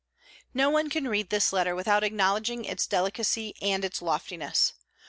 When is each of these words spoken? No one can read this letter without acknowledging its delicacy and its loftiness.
No 0.55 0.71
one 0.71 0.89
can 0.89 1.07
read 1.07 1.29
this 1.29 1.53
letter 1.53 1.75
without 1.75 2.03
acknowledging 2.03 2.65
its 2.65 2.87
delicacy 2.87 3.53
and 3.61 3.85
its 3.85 4.01
loftiness. 4.01 4.73